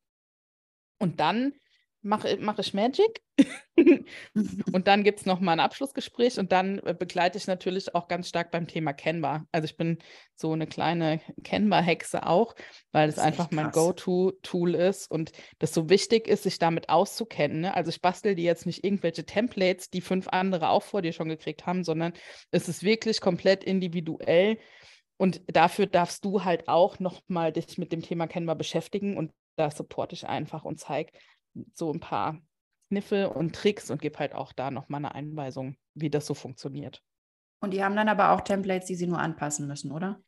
[0.99, 1.53] Und dann
[2.03, 3.21] mache mach ich Magic
[4.71, 8.29] und dann gibt es nochmal ein Abschlussgespräch und dann äh, begleite ich natürlich auch ganz
[8.29, 9.45] stark beim Thema Canva.
[9.51, 9.97] Also ich bin
[10.35, 12.55] so eine kleine Canva-Hexe auch,
[12.91, 13.71] weil es einfach mein.
[13.71, 17.61] Go-To-Tool ist und das so wichtig ist, sich damit auszukennen.
[17.61, 17.73] Ne?
[17.73, 21.29] Also ich bastel dir jetzt nicht irgendwelche Templates, die fünf andere auch vor dir schon
[21.29, 22.13] gekriegt haben, sondern
[22.51, 24.59] es ist wirklich komplett individuell.
[25.17, 29.69] Und dafür darfst du halt auch nochmal dich mit dem Thema Canva beschäftigen und da
[29.71, 31.11] supporte ich einfach und zeige
[31.73, 32.39] so ein paar
[32.89, 37.01] Kniffe und Tricks und gebe halt auch da nochmal eine Einweisung, wie das so funktioniert.
[37.59, 40.21] Und die haben dann aber auch Templates, die sie nur anpassen müssen, oder?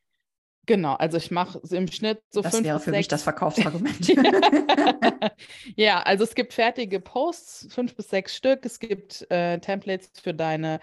[0.66, 3.24] Genau, also ich mache im Schnitt so Das fünf wäre bis für mich das sechs.
[3.24, 4.08] Verkaufsargument.
[5.76, 8.66] ja, also es gibt fertige Posts, fünf bis sechs Stück.
[8.66, 10.80] Es gibt äh, Templates für deine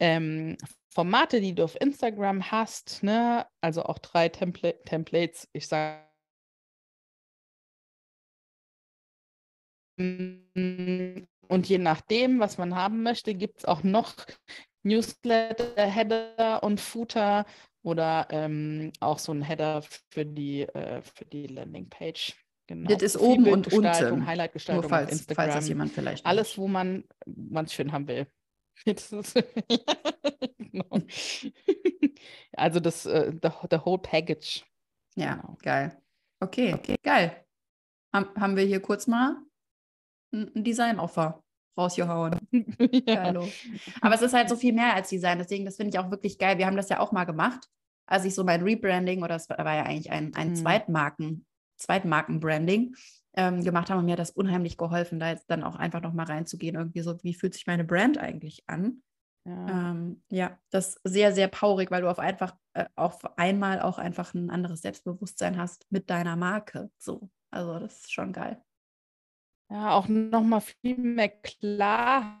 [0.00, 0.56] ähm,
[0.88, 3.02] Formate, die du auf Instagram hast.
[3.02, 3.46] Ne?
[3.60, 5.48] Also auch drei Templa Templates.
[5.52, 6.05] Ich sage
[9.98, 14.14] Und je nachdem, was man haben möchte, gibt es auch noch
[14.82, 17.44] Newsletter, Header und Footer
[17.82, 22.34] oder ähm, auch so ein Header für die, äh, für die Landingpage.
[22.68, 22.90] Genau.
[22.90, 24.26] Das ist oben und unten.
[24.26, 25.36] Highlightgestaltung Nur auf falls, Instagram.
[25.44, 28.26] falls das jemand vielleicht nicht- Alles, wo man es schön haben will.
[28.84, 29.34] Das ist-
[30.58, 30.98] genau.
[32.52, 34.64] Also das, äh, the, the whole package.
[35.16, 35.56] Ja, Genau.
[35.62, 35.96] geil.
[36.40, 37.42] Okay, okay, geil.
[38.12, 39.36] Ham, haben wir hier kurz mal
[40.32, 41.42] ein, Design-Offer
[41.76, 42.36] rausgehauen.
[43.06, 43.34] ja.
[44.00, 45.38] Aber es ist halt so viel mehr als Design.
[45.38, 46.58] Deswegen, das finde ich auch wirklich geil.
[46.58, 47.68] Wir haben das ja auch mal gemacht,
[48.06, 50.54] als ich so mein Rebranding oder es war ja eigentlich ein, ein Mhm.
[50.56, 52.94] Zweitmarken, Zweitmarken-Branding
[53.34, 53.98] ähm, gemacht haben.
[53.98, 56.76] Und mir hat das unheimlich geholfen, da jetzt dann auch einfach noch mal reinzugehen.
[56.76, 59.02] Irgendwie so, wie fühlt sich meine Brand eigentlich an?
[59.44, 59.90] Ja.
[59.90, 63.98] Ähm, ja, das ist sehr, sehr paurig, weil du auf einfach äh, auf einmal auch
[63.98, 66.90] einfach ein anderes Selbstbewusstsein hast mit deiner Marke.
[66.98, 68.60] So, also das ist schon geil.
[69.68, 72.36] Ja, auch nochmal viel mehr Klarheit,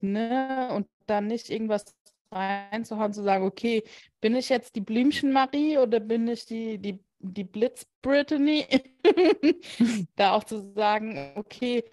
[0.00, 0.70] ne?
[0.74, 1.84] Und dann nicht irgendwas
[2.30, 3.84] reinzuhauen, zu sagen, okay,
[4.20, 8.66] bin ich jetzt die Blümchen-Marie oder bin ich die, die, die Blitz-Brittany?
[10.16, 11.84] Da auch zu sagen, okay,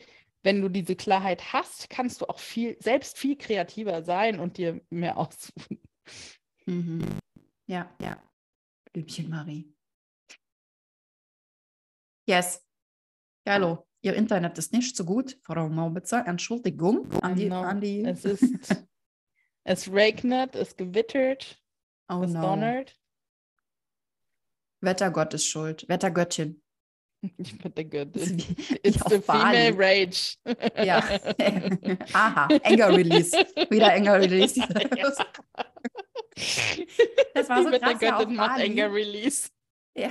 [0.43, 4.81] wenn du diese Klarheit hast, kannst du auch viel, selbst viel kreativer sein und dir
[4.89, 5.79] mehr aussuchen.
[6.65, 7.01] Mhm.
[7.67, 8.21] Ja, ja.
[8.93, 9.73] Blümchen Marie.
[12.25, 12.65] Yes.
[13.47, 13.85] Hallo.
[14.03, 16.25] Ihr Internet ist nicht so gut, Frau Maubitzer.
[16.25, 17.61] Entschuldigung an die, Genau.
[17.61, 18.43] an die Es ist,
[19.63, 21.61] es regnet, es gewittert,
[22.09, 22.41] oh es no.
[22.41, 22.97] donnert.
[24.81, 25.87] Wettergott ist schuld.
[25.87, 26.61] Wettergöttin.
[27.37, 28.39] Ich bin der Göttin.
[28.83, 30.37] It's the female rage.
[30.83, 31.03] Ja.
[32.13, 33.31] Aha, Anger Release.
[33.69, 34.59] Wieder Anger Release.
[37.35, 38.59] Das war so Die krass, ja, auf Göttin macht.
[38.59, 39.49] Anger Release.
[39.95, 40.09] Ja,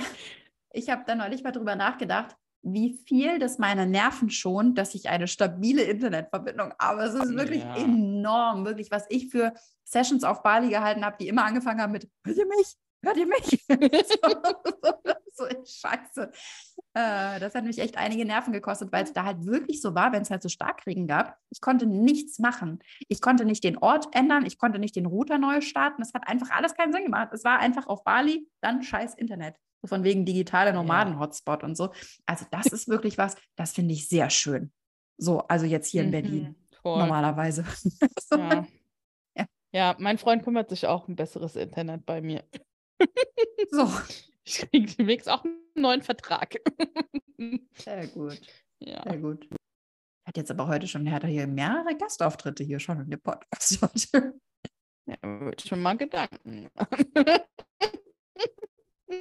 [0.71, 5.09] ich habe da neulich mal drüber nachgedacht, wie viel das meine Nerven schont, dass ich
[5.09, 7.03] eine stabile Internetverbindung habe.
[7.03, 7.75] Es ist wirklich Ja.
[7.75, 12.09] enorm, wirklich, was ich für Sessions auf Bali gehalten habe, die immer angefangen haben mit,
[12.25, 12.75] hört ihr mich?
[13.03, 13.65] Hört ihr mich?
[14.85, 14.93] so,
[15.33, 16.31] so scheiße.
[16.93, 20.11] Äh, das hat mich echt einige Nerven gekostet, weil es da halt wirklich so war,
[20.11, 21.37] wenn es halt so Starkregen gab.
[21.49, 22.79] Ich konnte nichts machen.
[23.07, 26.01] Ich konnte nicht den Ort ändern, ich konnte nicht den Router neu starten.
[26.01, 27.29] Das hat einfach alles keinen Sinn gemacht.
[27.33, 29.55] Es war einfach auf Bali, dann scheiß Internet.
[29.85, 31.91] Von wegen digitale Nomaden-Hotspot und so.
[32.25, 34.71] Also das ist wirklich was, das finde ich sehr schön.
[35.17, 36.99] So, also jetzt hier in Mhm, Berlin, Voll.
[36.99, 37.65] normalerweise.
[38.33, 38.65] Ja.
[39.37, 39.45] Ja.
[39.71, 42.43] ja, mein Freund kümmert sich auch um besseres Internet bei mir.
[43.71, 43.89] so.
[44.43, 46.55] Ich kriege demnächst auch einen neuen Vertrag.
[47.75, 48.41] Sehr gut.
[48.79, 49.03] ja.
[49.03, 49.47] Sehr gut.
[50.25, 54.33] Hat jetzt aber heute schon, hat hier mehrere Gastauftritte hier schon in dem Podcast heute.
[55.05, 56.69] ja, wird schon mal Gedanken.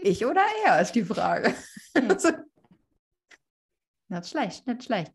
[0.02, 1.54] Ich oder er ist die Frage.
[1.96, 2.08] Hm.
[2.10, 2.30] Also,
[4.08, 5.12] nicht schlecht, nicht schlecht.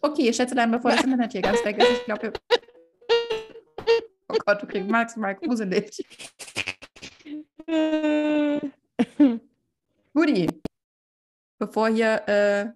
[0.00, 2.32] Okay, schätze dann, bevor das Internet hier ganz weg ist, ich glaube,
[4.28, 6.04] oh Gott, du kriegst maximal gruselig.
[10.12, 10.48] Guti,
[11.58, 12.72] bevor hier, äh,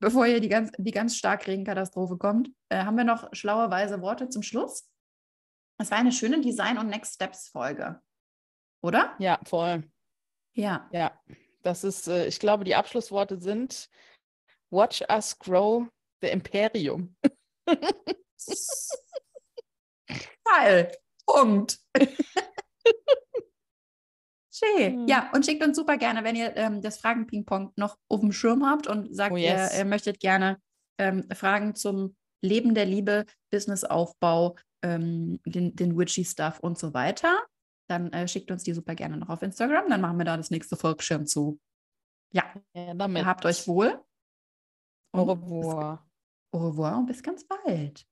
[0.00, 4.28] bevor hier die ganz, die ganz Starkregenkatastrophe kommt, äh, haben wir noch schlaue, weise Worte
[4.28, 4.88] zum Schluss.
[5.78, 8.00] Es war eine schöne Design- und Next Steps-Folge.
[8.82, 9.14] Oder?
[9.18, 9.84] ja, voll.
[10.54, 10.88] Ja.
[10.92, 11.18] Ja,
[11.62, 13.88] das ist, äh, ich glaube, die Abschlussworte sind
[14.70, 15.86] Watch us grow
[16.22, 17.14] the Imperium.
[20.44, 20.92] Geil.
[21.26, 21.78] Punkt.
[24.54, 25.00] Schön.
[25.00, 25.06] Hm.
[25.08, 28.66] Ja, und schickt uns super gerne, wenn ihr ähm, das Fragen-Ping-Pong noch auf dem Schirm
[28.66, 29.72] habt und sagt, Oh, yes.
[29.72, 30.60] ihr, ihr möchtet gerne
[30.98, 37.42] ähm, Fragen zum Leben der Liebe, Businessaufbau, ähm, den, den Witchy-Stuff und so weiter,
[37.92, 39.88] dann äh, schickt uns die super gerne noch auf Instagram.
[39.88, 41.60] Dann machen wir da das nächste Volksschirm zu.
[42.32, 43.24] Ja, ja damit.
[43.24, 44.02] habt euch wohl.
[45.12, 46.08] Au revoir.
[46.52, 48.06] Au revoir und bis ganz bald.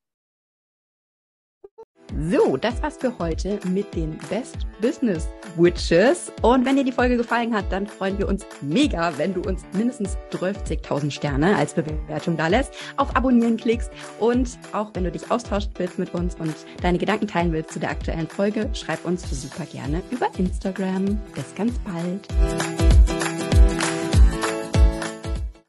[2.31, 6.33] So, das war's für heute mit den Best Business Witches.
[6.43, 9.63] Und wenn dir die Folge gefallen hat, dann freuen wir uns mega, wenn du uns
[9.73, 15.31] mindestens 12.000 Sterne als Bewertung da lässt, auf Abonnieren klickst und auch wenn du dich
[15.31, 19.29] austauschen willst mit uns und deine Gedanken teilen willst zu der aktuellen Folge, schreib uns
[19.31, 21.19] super gerne über Instagram.
[21.35, 22.90] Bis ganz bald.